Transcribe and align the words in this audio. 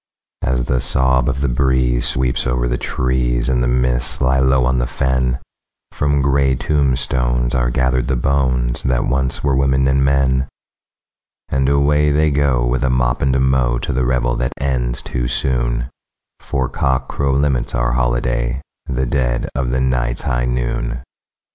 As 0.41 0.65
the 0.65 0.81
sob 0.81 1.29
of 1.29 1.41
the 1.41 1.47
breeze 1.47 2.07
sweeps 2.07 2.47
over 2.47 2.67
the 2.67 2.75
trees, 2.79 3.49
and 3.49 3.61
the 3.61 3.67
mists 3.67 4.19
lie 4.19 4.39
low 4.39 4.65
on 4.65 4.79
the 4.79 4.87
fen, 4.87 5.37
From 5.91 6.23
grey 6.23 6.55
tombstones 6.55 7.53
are 7.53 7.69
gathered 7.69 8.07
the 8.07 8.15
bones 8.15 8.81
that 8.81 9.05
once 9.05 9.43
were 9.43 9.55
women 9.55 9.87
and 9.87 10.03
men, 10.03 10.47
And 11.49 11.69
away 11.69 12.11
they 12.11 12.31
go, 12.31 12.65
with 12.65 12.83
a 12.83 12.89
mop 12.89 13.21
and 13.21 13.35
a 13.35 13.39
mow, 13.39 13.77
to 13.77 13.93
the 13.93 14.03
revel 14.03 14.35
that 14.37 14.53
ends 14.59 15.03
too 15.03 15.27
soon, 15.27 15.91
For 16.39 16.67
cockcrow 16.67 17.33
limits 17.39 17.75
our 17.75 17.91
holiday—the 17.91 19.05
dead 19.05 19.49
of 19.53 19.69
the 19.69 19.79
night's 19.81 20.21
high 20.23 20.45
noon! 20.45 21.03